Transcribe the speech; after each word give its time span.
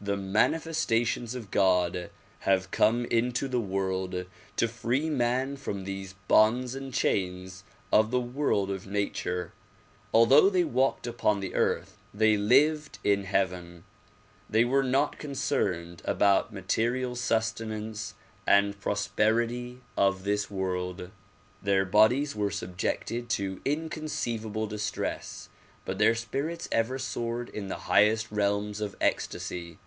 The 0.00 0.18
manifestations 0.18 1.34
of 1.34 1.50
God 1.50 2.10
have 2.40 2.70
come 2.70 3.06
into 3.06 3.48
the 3.48 3.58
world 3.58 4.26
to 4.56 4.68
free 4.68 5.08
man 5.08 5.56
from 5.56 5.84
these 5.84 6.12
bonds 6.28 6.74
and 6.74 6.92
chains 6.92 7.64
of 7.90 8.10
the 8.10 8.20
world 8.20 8.70
of 8.70 8.86
nature. 8.86 9.54
Although 10.12 10.50
they 10.50 10.62
walked 10.62 11.06
upon 11.06 11.40
the 11.40 11.54
earth 11.54 11.96
they 12.12 12.36
lived 12.36 12.98
in 13.02 13.24
heaven. 13.24 13.84
They 14.50 14.62
were 14.62 14.82
not 14.82 15.18
concerned 15.18 16.02
about 16.04 16.52
material 16.52 17.16
sustenance 17.16 18.12
and 18.46 18.78
prosperity 18.78 19.80
of 19.96 20.24
this 20.24 20.50
world. 20.50 20.96
DISCOURSES 20.98 21.14
DELIVERED 21.64 21.80
IN 21.80 21.80
NEW 21.80 21.80
YORK 21.80 21.94
181 21.94 22.20
Their 22.20 22.20
bodies 22.20 22.36
were 22.36 22.50
subjected 22.50 23.30
to 23.30 23.62
inconceivable 23.64 24.66
distress 24.66 25.48
but 25.86 25.96
their 25.96 26.14
spirits 26.14 26.68
ever 26.70 26.98
soared 26.98 27.48
in 27.48 27.68
the 27.68 27.80
highest 27.90 28.30
realms 28.30 28.82
of 28.82 28.94
ecstasy. 29.00 29.78